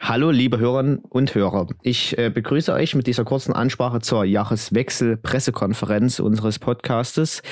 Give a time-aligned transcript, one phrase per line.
[0.00, 1.66] Hallo, liebe Hörerinnen und Hörer.
[1.82, 7.42] Ich äh, begrüße euch mit dieser kurzen Ansprache zur Jahreswechsel-Pressekonferenz unseres Podcastes.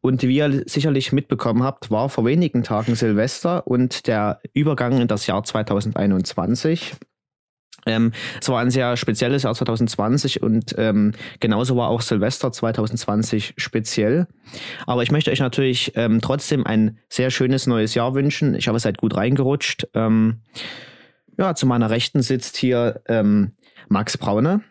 [0.00, 5.08] Und wie ihr sicherlich mitbekommen habt, war vor wenigen Tagen Silvester und der Übergang in
[5.08, 6.94] das Jahr 2021.
[7.86, 13.54] Ähm, es war ein sehr spezielles Jahr 2020 und ähm, genauso war auch Silvester 2020
[13.56, 14.26] speziell.
[14.86, 18.54] Aber ich möchte euch natürlich ähm, trotzdem ein sehr schönes neues Jahr wünschen.
[18.54, 19.88] Ich hoffe, ihr seid gut reingerutscht.
[19.94, 20.40] Ähm,
[21.38, 23.52] ja, zu meiner Rechten sitzt hier ähm,
[23.88, 24.62] Max Braune.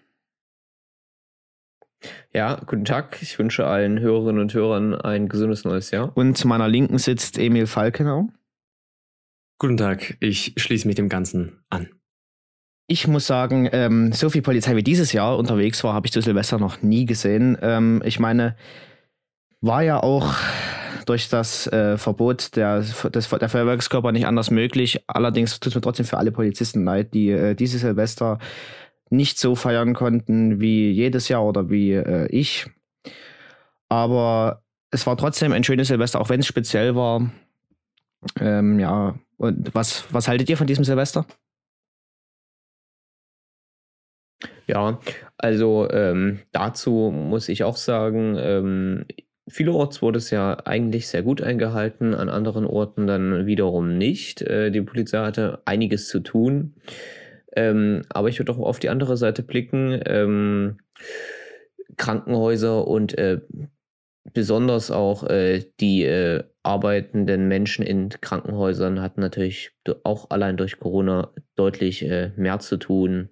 [2.34, 3.22] Ja, guten Tag.
[3.22, 6.16] Ich wünsche allen Hörerinnen und Hörern ein gesundes neues Jahr.
[6.16, 8.30] Und zu meiner Linken sitzt Emil Falkenau.
[9.60, 10.18] Guten Tag.
[10.20, 11.90] Ich schließe mich dem Ganzen an.
[12.88, 16.22] Ich muss sagen, ähm, so viel Polizei wie dieses Jahr unterwegs war, habe ich zu
[16.22, 17.58] Silvester noch nie gesehen.
[17.62, 18.56] Ähm, ich meine,
[19.62, 20.36] war ja auch
[21.06, 25.04] durch das äh, Verbot der, des, der Feuerwerkskörper nicht anders möglich.
[25.08, 28.40] Allerdings tut es mir trotzdem für alle Polizisten leid, die äh, dieses Silvester
[29.10, 32.68] nicht so feiern konnten wie jedes Jahr oder wie äh, ich.
[33.90, 37.32] Aber es war trotzdem ein schönes Silvester, auch wenn es speziell war.
[38.40, 41.26] Ähm, ja, und was, was haltet ihr von diesem Silvester?
[44.68, 45.00] Ja,
[45.38, 49.06] also ähm, dazu muss ich auch sagen, ähm,
[49.48, 54.42] vielerorts wurde es ja eigentlich sehr gut eingehalten, an anderen Orten dann wiederum nicht.
[54.42, 56.76] Äh, die Polizei hatte einiges zu tun.
[57.56, 60.00] Ähm, aber ich würde auch auf die andere Seite blicken.
[60.06, 60.78] Ähm,
[61.98, 63.42] Krankenhäuser und äh,
[64.34, 69.72] besonders auch äh, die äh, arbeitenden Menschen in Krankenhäusern hatten natürlich
[70.04, 73.30] auch allein durch Corona deutlich äh, mehr zu tun.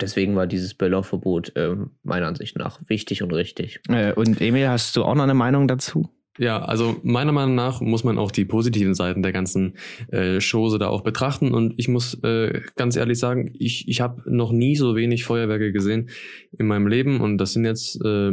[0.00, 3.80] Deswegen war dieses Böllerverbot äh, meiner Ansicht nach wichtig und richtig.
[3.88, 6.08] Äh, und Emil, hast du auch noch eine Meinung dazu?
[6.36, 9.76] Ja, also meiner Meinung nach muss man auch die positiven Seiten der ganzen
[10.10, 11.52] äh, Chose da auch betrachten.
[11.54, 15.70] Und ich muss äh, ganz ehrlich sagen, ich, ich habe noch nie so wenig Feuerwerke
[15.70, 16.10] gesehen
[16.58, 17.20] in meinem Leben.
[17.20, 18.32] Und das sind jetzt äh,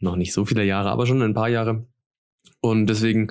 [0.00, 1.86] noch nicht so viele Jahre, aber schon ein paar Jahre.
[2.60, 3.28] Und deswegen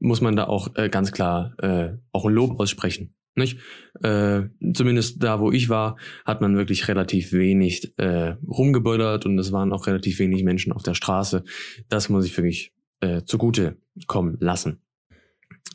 [0.00, 3.14] muss man da auch äh, ganz klar äh, auch ein Lob aussprechen.
[3.36, 3.58] Nicht?
[4.02, 4.42] Äh,
[4.74, 9.72] zumindest da, wo ich war, hat man wirklich relativ wenig äh, rumgeböllert und es waren
[9.72, 11.44] auch relativ wenig Menschen auf der Straße.
[11.88, 14.80] Das muss ich wirklich äh, zugute kommen lassen.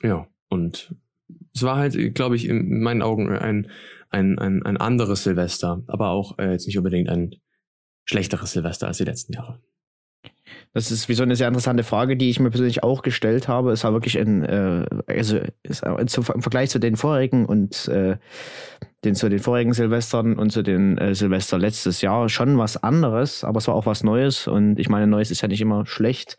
[0.02, 0.96] Ja, und
[1.54, 3.70] es war halt, glaube ich, in meinen Augen ein,
[4.10, 7.36] ein, ein, ein anderes Silvester, aber auch äh, jetzt nicht unbedingt ein
[8.06, 9.62] schlechteres Silvester als die letzten Jahre.
[10.74, 13.72] Das ist wie so eine sehr interessante Frage, die ich mir persönlich auch gestellt habe.
[13.72, 18.18] Es war wirklich ein, äh, also im Vergleich zu den vorigen und äh,
[19.04, 23.44] den, zu den vorigen Silvestern und zu den äh, Silvester letztes Jahr schon was anderes,
[23.44, 26.38] aber es war auch was Neues und ich meine, Neues ist ja nicht immer schlecht.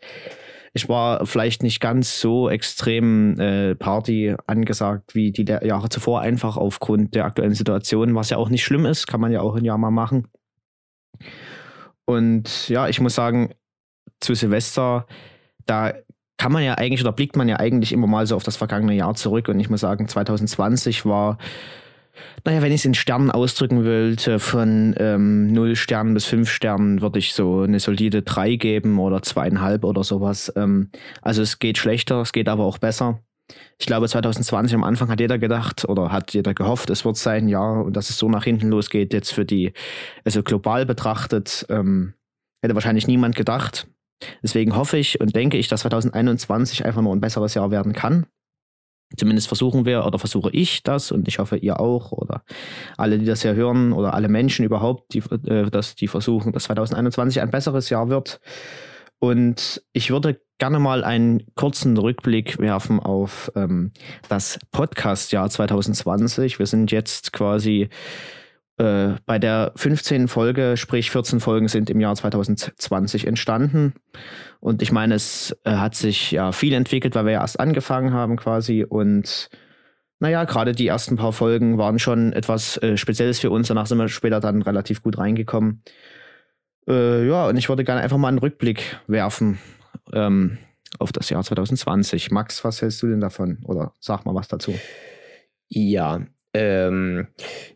[0.73, 6.55] Ich war vielleicht nicht ganz so extrem äh, Party angesagt wie die Jahre zuvor, einfach
[6.55, 9.65] aufgrund der aktuellen Situation, was ja auch nicht schlimm ist, kann man ja auch ein
[9.65, 10.27] Jahr mal machen.
[12.05, 13.53] Und ja, ich muss sagen,
[14.21, 15.05] zu Silvester,
[15.65, 15.93] da
[16.37, 18.95] kann man ja eigentlich oder blickt man ja eigentlich immer mal so auf das vergangene
[18.95, 19.47] Jahr zurück.
[19.47, 21.37] Und ich muss sagen, 2020 war,
[22.45, 27.01] naja, wenn ich es in Sternen ausdrücken wollte, von ähm, 0 Sternen bis 5 Sternen
[27.01, 30.51] würde ich so eine solide 3 geben oder zweieinhalb oder sowas.
[30.55, 30.89] Ähm,
[31.21, 33.19] also es geht schlechter, es geht aber auch besser.
[33.77, 37.49] Ich glaube, 2020 am Anfang hat jeder gedacht oder hat jeder gehofft, es wird sein,
[37.49, 39.73] ja, und dass es so nach hinten losgeht, jetzt für die,
[40.23, 42.13] also global betrachtet, ähm,
[42.63, 43.87] hätte wahrscheinlich niemand gedacht.
[44.43, 48.25] Deswegen hoffe ich und denke ich, dass 2021 einfach nur ein besseres Jahr werden kann.
[49.17, 52.43] Zumindest versuchen wir oder versuche ich das und ich hoffe ihr auch oder
[52.97, 56.63] alle, die das hier hören oder alle Menschen überhaupt, die, äh, dass die versuchen, dass
[56.63, 58.39] 2021 ein besseres Jahr wird.
[59.19, 63.91] Und ich würde gerne mal einen kurzen Rückblick werfen auf ähm,
[64.29, 66.57] das Podcast-Jahr 2020.
[66.57, 67.89] Wir sind jetzt quasi
[68.81, 70.27] äh, bei der 15.
[70.27, 73.93] Folge, sprich 14 Folgen sind im Jahr 2020 entstanden.
[74.59, 78.11] Und ich meine, es äh, hat sich ja viel entwickelt, weil wir ja erst angefangen
[78.11, 78.83] haben quasi.
[78.83, 79.49] Und
[80.19, 83.67] naja, gerade die ersten paar Folgen waren schon etwas äh, Spezielles für uns.
[83.67, 85.83] Danach sind wir später dann relativ gut reingekommen.
[86.87, 89.59] Äh, ja, und ich würde gerne einfach mal einen Rückblick werfen
[90.11, 90.57] ähm,
[90.97, 92.31] auf das Jahr 2020.
[92.31, 93.59] Max, was hältst du denn davon?
[93.65, 94.73] Oder sag mal was dazu.
[95.67, 96.21] Ja,
[96.53, 97.27] ähm,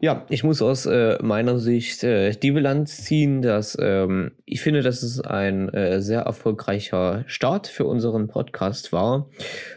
[0.01, 4.81] ja, ich muss aus äh, meiner Sicht äh, die Bilanz ziehen, dass ähm, ich finde,
[4.81, 9.29] dass es ein äh, sehr erfolgreicher Start für unseren Podcast war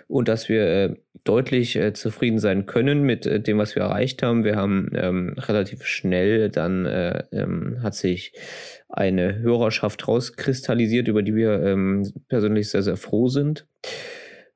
[0.09, 4.25] und dass wir äh, deutlich äh, zufrieden sein können mit äh, dem, was wir erreicht
[4.25, 4.43] haben.
[4.43, 6.87] Wir haben ähm, relativ schnell dann
[7.31, 8.33] ähm, hat sich
[8.89, 13.69] eine Hörerschaft rauskristallisiert, über die wir ähm, persönlich sehr, sehr froh sind.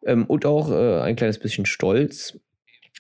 [0.04, 2.40] Ähm, und auch ein kleines bisschen stolz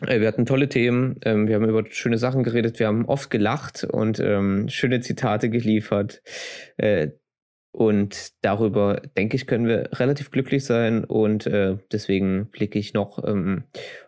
[0.06, 3.84] wir hatten tolle Themen, ähm, wir haben über schöne Sachen geredet, wir haben oft gelacht
[3.84, 6.22] und ähm, schöne Zitate geliefert.
[6.76, 7.08] Äh,
[7.72, 11.04] und darüber, denke ich, können wir relativ glücklich sein.
[11.04, 13.64] Und äh, deswegen blicke ich noch ähm,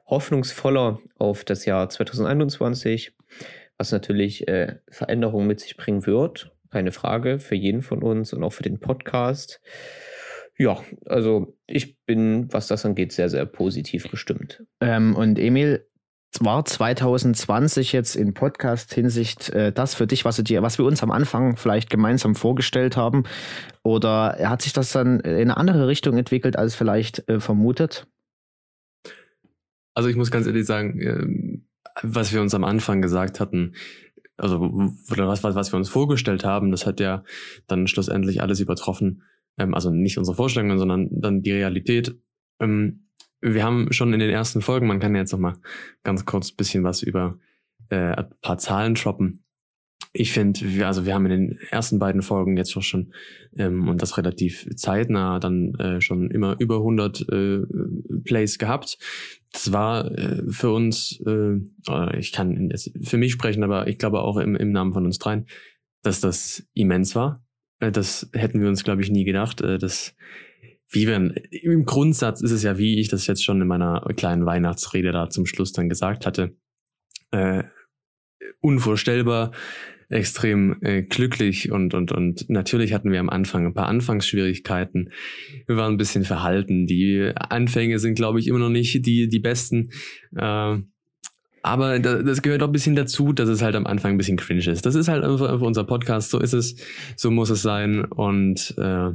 [0.07, 3.17] hoffnungsvoller auf das Jahr 2021,
[3.79, 6.53] was natürlich äh, Veränderungen mit sich bringen wird.
[6.71, 9.61] Keine Frage für jeden von uns und auch für den Podcast.
[10.57, 14.63] Ja, also ich bin, was das angeht, sehr, sehr positiv gestimmt.
[14.81, 15.87] Ähm, und Emil,
[16.41, 21.03] war 2020 jetzt in Podcast-Hinsicht äh, das für dich, was, du dir, was wir uns
[21.03, 23.25] am Anfang vielleicht gemeinsam vorgestellt haben?
[23.83, 28.07] Oder hat sich das dann in eine andere Richtung entwickelt als vielleicht äh, vermutet?
[29.95, 31.59] Also ich muss ganz ehrlich sagen, äh,
[32.03, 33.75] was wir uns am Anfang gesagt hatten,
[34.37, 37.23] also oder was, was, was wir uns vorgestellt haben, das hat ja
[37.69, 39.23] dann schlussendlich alles übertroffen.
[39.59, 42.17] Ähm, also nicht unsere Vorstellungen, sondern dann die Realität.
[42.61, 43.09] Ähm,
[43.41, 45.57] wir haben schon in den ersten Folgen, man kann ja jetzt noch mal
[46.03, 47.39] ganz kurz ein bisschen was über
[47.91, 49.45] äh, ein paar Zahlen droppen.
[50.17, 53.13] Ich finde, also wir haben in den ersten beiden Folgen jetzt schon
[53.57, 57.63] ähm, und das relativ zeitnah dann äh, schon immer über 100 äh,
[58.25, 58.97] Plays gehabt.
[59.53, 61.57] Das war äh, für uns, äh,
[62.17, 62.73] ich kann
[63.03, 65.47] für mich sprechen, aber ich glaube auch im, im Namen von uns dreien,
[66.03, 67.44] dass das immens war.
[67.81, 69.61] Äh, das hätten wir uns, glaube ich, nie gedacht.
[69.61, 70.15] Äh, das
[70.91, 74.47] wie wir, im Grundsatz ist es ja, wie ich das jetzt schon in meiner kleinen
[74.47, 76.57] Weihnachtsrede da zum Schluss dann gesagt hatte,
[77.33, 77.65] äh,
[78.61, 79.53] unvorstellbar,
[80.09, 85.11] extrem äh, glücklich und, und, und natürlich hatten wir am Anfang ein paar Anfangsschwierigkeiten.
[85.67, 86.87] Wir waren ein bisschen verhalten.
[86.87, 89.91] Die Anfänge sind, glaube ich, immer noch nicht die, die besten.
[90.37, 90.79] Äh,
[91.65, 94.71] aber das gehört auch ein bisschen dazu, dass es halt am Anfang ein bisschen cringe
[94.71, 94.85] ist.
[94.85, 96.77] Das ist halt einfach unser Podcast, so ist es,
[97.17, 98.05] so muss es sein.
[98.05, 99.13] Und äh,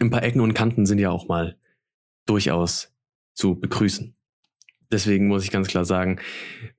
[0.00, 1.58] ein paar Ecken und Kanten sind ja auch mal
[2.24, 2.94] durchaus
[3.34, 4.16] zu begrüßen.
[4.90, 6.20] Deswegen muss ich ganz klar sagen,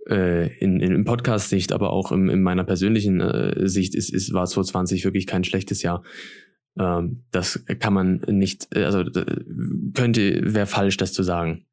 [0.10, 4.34] äh, in, in, in Podcast-Sicht, aber auch im, in meiner persönlichen äh, Sicht ist, ist,
[4.34, 6.02] war 2020 wirklich kein schlechtes Jahr.
[6.80, 9.04] Ähm, das kann man nicht, äh, also
[9.94, 11.68] könnte, wäre falsch, das zu sagen.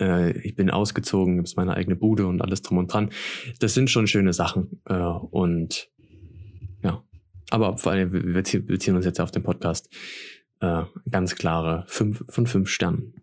[0.00, 3.10] Äh, ich bin ausgezogen, gibt meine eigene Bude und alles drum und dran.
[3.60, 4.80] Das sind schon schöne Sachen.
[4.86, 5.88] Äh, und
[6.82, 7.02] ja,
[7.50, 9.88] aber vor allem, wir beziehen uns jetzt auf den Podcast
[10.60, 13.14] äh, ganz klare 5 von 5 Sternen.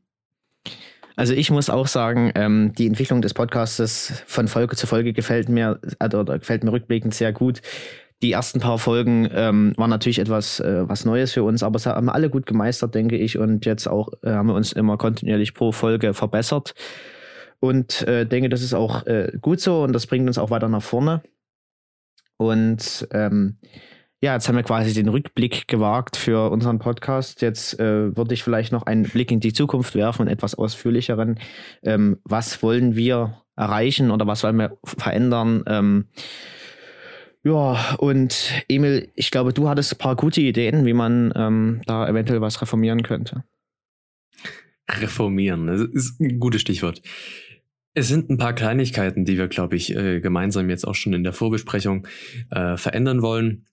[1.17, 5.47] Also ich muss auch sagen, ähm, die Entwicklung des Podcasts von Folge zu Folge gefällt
[5.47, 7.61] mir, äh, oder gefällt mir rückblickend sehr gut.
[8.21, 11.85] Die ersten paar Folgen ähm, waren natürlich etwas äh, was Neues für uns, aber es
[11.85, 13.37] haben alle gut gemeistert, denke ich.
[13.37, 16.73] Und jetzt auch äh, haben wir uns immer kontinuierlich pro Folge verbessert.
[17.59, 20.69] Und äh, denke, das ist auch äh, gut so und das bringt uns auch weiter
[20.69, 21.21] nach vorne.
[22.37, 23.57] Und ähm,
[24.21, 27.41] ja, jetzt haben wir quasi den Rückblick gewagt für unseren Podcast.
[27.41, 31.39] Jetzt äh, würde ich vielleicht noch einen Blick in die Zukunft werfen und etwas ausführlicheren.
[31.83, 35.63] Ähm, was wollen wir erreichen oder was wollen wir verändern?
[35.67, 36.07] Ähm,
[37.45, 42.07] ja, und Emil, ich glaube, du hattest ein paar gute Ideen, wie man ähm, da
[42.09, 43.43] eventuell was reformieren könnte.
[44.89, 47.03] Reformieren, das ist ein gutes Stichwort.
[47.93, 51.23] Es sind ein paar Kleinigkeiten, die wir, glaube ich, äh, gemeinsam jetzt auch schon in
[51.23, 52.07] der Vorbesprechung
[52.49, 53.67] äh, verändern wollen.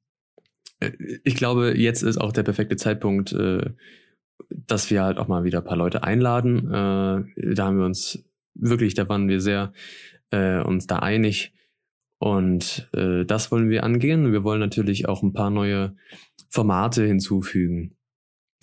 [0.80, 0.92] Äh,
[1.24, 3.70] ich glaube, jetzt ist auch der perfekte Zeitpunkt, äh,
[4.50, 6.66] dass wir halt auch mal wieder ein paar Leute einladen.
[6.68, 8.22] Äh, da haben wir uns
[8.54, 9.72] wirklich, da waren wir sehr
[10.34, 11.52] uns da einig.
[12.22, 14.30] Und das wollen wir angehen.
[14.30, 15.96] Wir wollen natürlich auch ein paar neue
[16.50, 17.96] Formate hinzufügen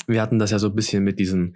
[0.10, 1.55] wir hatten das ja so ein bisschen mit diesen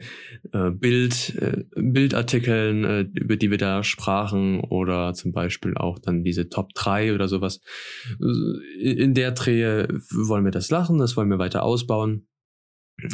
[0.51, 6.23] äh, Bild, äh, Bildartikeln, äh, über die wir da sprachen, oder zum Beispiel auch dann
[6.23, 7.61] diese Top 3 oder sowas.
[8.79, 12.27] In der Drehe wollen wir das lachen, das wollen wir weiter ausbauen.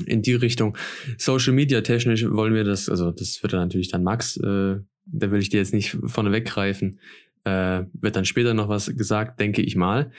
[0.06, 0.78] In die Richtung.
[1.18, 4.76] Social Media technisch wollen wir das, also das wird dann natürlich dann Max, äh,
[5.06, 7.00] da will ich dir jetzt nicht vorne weggreifen,
[7.44, 10.12] äh, wird dann später noch was gesagt, denke ich mal.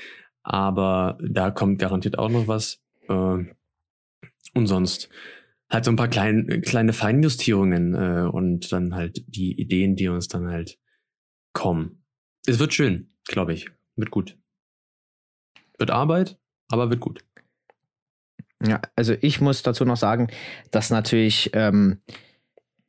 [0.43, 2.81] Aber da kommt garantiert auch noch was.
[3.09, 3.45] Äh,
[4.55, 5.09] und sonst
[5.71, 10.29] halt so ein paar klein, kleine Feinjustierungen äh, und dann halt die Ideen, die uns
[10.29, 10.79] dann halt
[11.53, 12.05] kommen.
[12.47, 13.71] Es wird schön, glaube ich.
[13.97, 14.39] Wird gut.
[15.79, 17.25] Wird Arbeit, aber wird gut.
[18.62, 20.29] Ja, also ich muss dazu noch sagen,
[20.71, 22.03] dass natürlich ähm,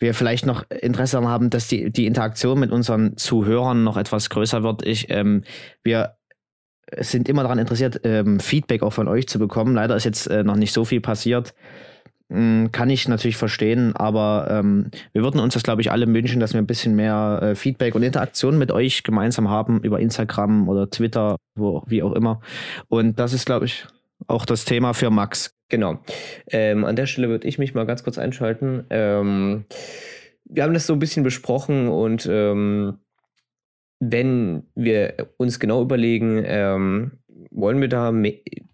[0.02, 4.30] wir vielleicht noch Interesse daran haben, dass die, die Interaktion mit unseren Zuhörern noch etwas
[4.30, 4.86] größer wird.
[4.86, 5.44] Ich, ähm,
[5.84, 6.16] wir
[7.00, 9.76] sind immer daran interessiert, ähm, Feedback auch von euch zu bekommen.
[9.76, 11.54] Leider ist jetzt äh, noch nicht so viel passiert.
[12.30, 16.40] Ähm, kann ich natürlich verstehen, aber ähm, wir würden uns das, glaube ich, alle wünschen,
[16.40, 20.68] dass wir ein bisschen mehr äh, Feedback und Interaktion mit euch gemeinsam haben über Instagram
[20.68, 22.42] oder Twitter, wo, wie auch immer.
[22.88, 23.86] Und das ist, glaube ich,
[24.28, 25.54] auch das Thema für Max.
[25.72, 26.00] Genau.
[26.52, 28.84] Ähm, an der Stelle würde ich mich mal ganz kurz einschalten.
[28.90, 29.64] Ähm,
[30.44, 32.98] wir haben das so ein bisschen besprochen und ähm,
[34.02, 37.20] wenn wir uns genau überlegen, ähm,
[37.52, 38.14] wollen wir da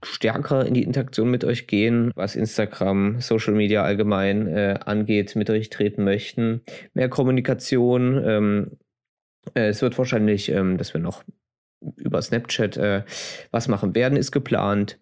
[0.04, 5.52] stärker in die Interaktion mit euch gehen, was Instagram, Social Media allgemein äh, angeht, mit
[5.52, 6.62] euch treten möchten.
[6.96, 8.24] Mehr Kommunikation.
[8.26, 8.72] Ähm,
[9.54, 11.24] äh, es wird wahrscheinlich, ähm, dass wir noch
[11.96, 13.04] über Snapchat äh,
[13.52, 14.98] was machen werden, ist geplant.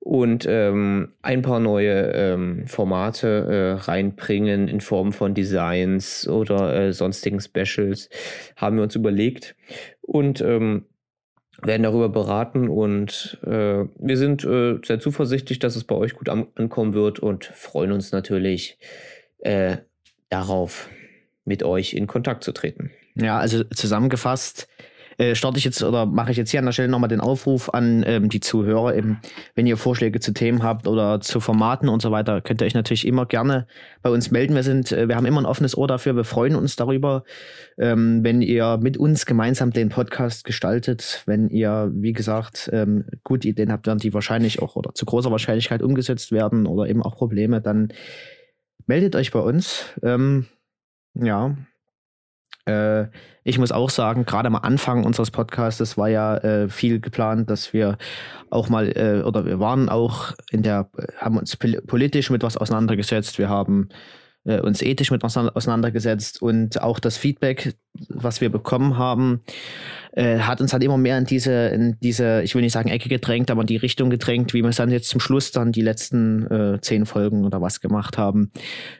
[0.00, 6.92] Und ähm, ein paar neue ähm, Formate äh, reinbringen in Form von Designs oder äh,
[6.92, 8.08] sonstigen Specials,
[8.56, 9.56] haben wir uns überlegt.
[10.00, 10.86] Und ähm,
[11.62, 16.28] werden darüber beraten und äh, wir sind äh, sehr zuversichtlich, dass es bei euch gut
[16.28, 18.78] an ankommen wird und freuen uns natürlich
[19.40, 19.78] äh,
[20.28, 20.88] darauf,
[21.44, 22.90] mit euch in Kontakt zu treten.
[23.14, 24.68] Ja, also zusammengefasst,
[25.20, 27.68] äh, starte ich jetzt oder mache ich jetzt hier an der Stelle nochmal den Aufruf
[27.68, 28.96] an ähm, die Zuhörer.
[28.96, 29.20] Eben,
[29.54, 32.74] wenn ihr Vorschläge zu Themen habt oder zu Formaten und so weiter, könnt ihr euch
[32.74, 33.66] natürlich immer gerne
[34.00, 34.54] bei uns melden.
[34.54, 36.16] Wir sind, äh, wir haben immer ein offenes Ohr dafür.
[36.16, 37.24] Wir freuen uns darüber,
[37.76, 41.22] ähm, wenn ihr mit uns gemeinsam den Podcast gestaltet.
[41.26, 45.30] Wenn ihr, wie gesagt, ähm, gute Ideen habt, werden die wahrscheinlich auch oder zu großer
[45.30, 47.92] Wahrscheinlichkeit umgesetzt werden oder eben auch Probleme, dann
[48.86, 49.84] meldet euch bei uns.
[50.02, 50.46] Ähm,
[51.12, 51.56] ja,
[52.70, 53.08] äh,
[53.44, 57.72] ich muss auch sagen, gerade am Anfang unseres Podcasts war ja äh, viel geplant, dass
[57.72, 57.98] wir
[58.50, 63.38] auch mal, äh, oder wir waren auch in der, haben uns politisch mit was auseinandergesetzt.
[63.38, 63.88] Wir haben
[64.44, 67.74] äh, uns ethisch mit auseinandergesetzt und auch das Feedback,
[68.08, 69.42] was wir bekommen haben,
[70.12, 73.08] äh, hat uns halt immer mehr in diese, in diese, ich will nicht sagen Ecke
[73.08, 75.82] gedrängt, aber in die Richtung gedrängt, wie wir es dann jetzt zum Schluss dann die
[75.82, 78.50] letzten äh, zehn Folgen oder was gemacht haben.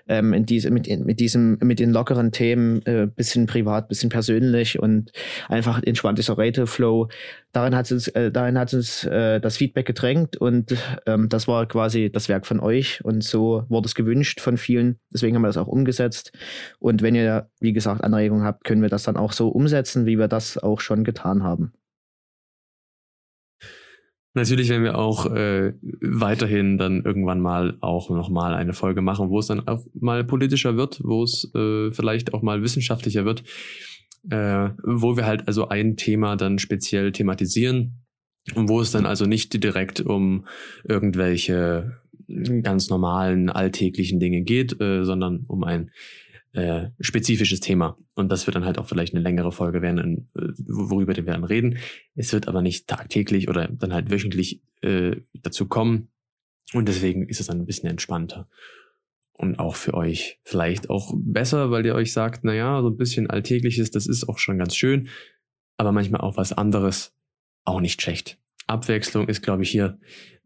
[0.09, 4.79] Ähm, in diese, mit, mit diesem, mit den lockeren Themen, äh, bisschen privat, bisschen persönlich
[4.79, 5.13] und
[5.49, 7.09] einfach entspannter Rate-Flow.
[7.53, 10.77] Darin hat uns, äh, darin hat uns äh, das Feedback gedrängt und
[11.07, 15.01] ähm, das war quasi das Werk von euch und so wurde es gewünscht von vielen.
[15.13, 16.31] Deswegen haben wir das auch umgesetzt.
[16.79, 20.17] Und wenn ihr, wie gesagt, Anregungen habt, können wir das dann auch so umsetzen, wie
[20.17, 21.73] wir das auch schon getan haben.
[24.33, 29.41] Natürlich werden wir auch äh, weiterhin dann irgendwann mal auch nochmal eine Folge machen, wo
[29.41, 33.43] es dann auch mal politischer wird, wo es äh, vielleicht auch mal wissenschaftlicher wird,
[34.31, 38.05] äh, wo wir halt also ein Thema dann speziell thematisieren
[38.55, 40.47] und wo es dann also nicht direkt um
[40.85, 42.01] irgendwelche
[42.63, 45.91] ganz normalen alltäglichen Dinge geht, äh, sondern um ein
[46.53, 47.97] äh, spezifisches Thema.
[48.15, 51.45] Und das wird dann halt auch vielleicht eine längere Folge werden, äh, worüber wir dann
[51.45, 51.79] reden.
[52.15, 56.09] Es wird aber nicht tagtäglich oder dann halt wöchentlich äh, dazu kommen.
[56.73, 58.49] Und deswegen ist es dann ein bisschen entspannter.
[59.33, 63.31] Und auch für euch vielleicht auch besser, weil ihr euch sagt, naja, so ein bisschen
[63.31, 65.09] Alltägliches, das ist auch schon ganz schön,
[65.79, 67.15] aber manchmal auch was anderes
[67.65, 68.39] auch nicht schlecht.
[68.67, 69.99] Abwechslung ist, glaube ich, hier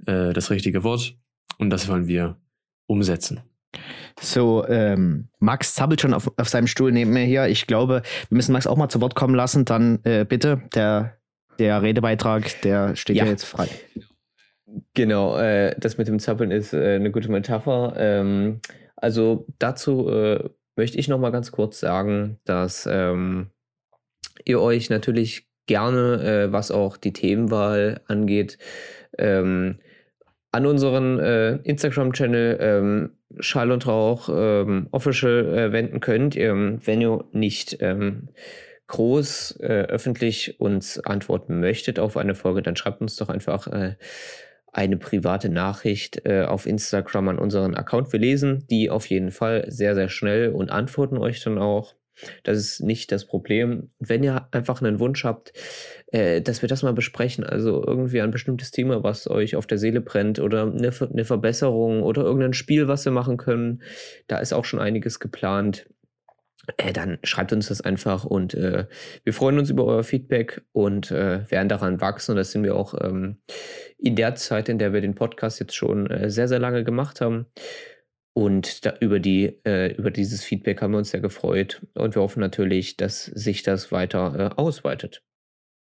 [0.07, 1.17] äh, das richtige Wort.
[1.59, 2.41] Und das wollen wir
[2.87, 3.41] umsetzen.
[4.21, 7.47] So, ähm, Max zappelt schon auf, auf seinem Stuhl neben mir hier.
[7.49, 9.65] Ich glaube, wir müssen Max auch mal zu Wort kommen lassen.
[9.65, 11.19] Dann äh, bitte, der,
[11.59, 13.69] der Redebeitrag, der steht ja, ja jetzt frei.
[14.95, 17.95] Genau, äh, das mit dem Zappeln ist äh, eine gute Metapher.
[17.97, 18.61] Ähm,
[18.97, 23.51] also dazu äh, möchte ich noch mal ganz kurz sagen, dass ähm,
[24.45, 28.59] ihr euch natürlich gerne, äh, was auch die Themenwahl angeht,
[29.19, 29.79] ähm,
[30.53, 37.01] an unseren äh, Instagram-Channel ähm, Schall und Rauch ähm, Official äh, wenden könnt, ähm, wenn
[37.01, 38.29] ihr nicht ähm,
[38.87, 43.97] groß äh, öffentlich uns antworten möchtet auf eine Folge, dann schreibt uns doch einfach äh,
[44.73, 48.13] eine private Nachricht äh, auf Instagram an unseren Account.
[48.13, 51.95] Wir lesen die auf jeden Fall sehr, sehr schnell und antworten euch dann auch.
[52.43, 53.91] Das ist nicht das Problem.
[53.99, 55.53] Wenn ihr einfach einen Wunsch habt,
[56.09, 59.79] äh, dass wir das mal besprechen, also irgendwie ein bestimmtes Thema, was euch auf der
[59.79, 63.83] Seele brennt oder eine, eine Verbesserung oder irgendein Spiel, was wir machen können,
[64.27, 65.87] da ist auch schon einiges geplant.
[66.77, 68.87] Äh, dann schreibt uns das einfach und äh,
[69.23, 72.33] wir freuen uns über euer Feedback und äh, werden daran wachsen.
[72.33, 73.39] Und das sind wir auch ähm,
[73.99, 77.21] in der Zeit, in der wir den Podcast jetzt schon äh, sehr, sehr lange gemacht
[77.21, 77.47] haben.
[78.35, 82.23] Und da, über, die, äh, über dieses Feedback haben wir uns sehr gefreut und wir
[82.23, 85.23] hoffen natürlich, dass sich das weiter äh, ausweitet.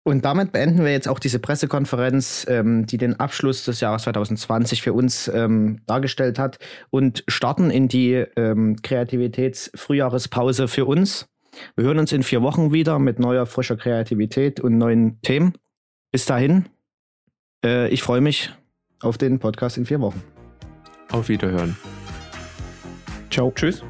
[0.06, 4.82] Und damit beenden wir jetzt auch diese Pressekonferenz, ähm, die den Abschluss des Jahres 2020
[4.82, 6.58] für uns ähm, dargestellt hat
[6.90, 11.26] und starten in die ähm, Kreativitätsfrühjahrespause für uns.
[11.76, 15.54] Wir hören uns in vier Wochen wieder mit neuer, frischer Kreativität und neuen Themen.
[16.12, 16.66] Bis dahin,
[17.64, 18.50] äh, ich freue mich
[19.00, 20.22] auf den Podcast in vier Wochen.
[21.10, 21.76] Auf Wiederhören.
[23.34, 23.50] Ciao.
[23.50, 23.82] Tschüss.